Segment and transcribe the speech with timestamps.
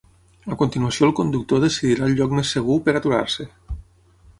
[0.55, 3.51] A continuació el conductor decidirà el lloc més segur per aturar-se.